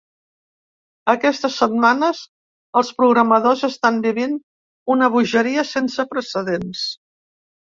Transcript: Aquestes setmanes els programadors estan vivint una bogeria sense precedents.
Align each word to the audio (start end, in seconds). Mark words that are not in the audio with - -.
Aquestes 1.11 1.57
setmanes 1.63 2.21
els 2.81 2.91
programadors 3.01 3.63
estan 3.69 4.01
vivint 4.09 4.33
una 4.95 5.11
bogeria 5.19 5.67
sense 5.77 6.07
precedents. 6.17 6.89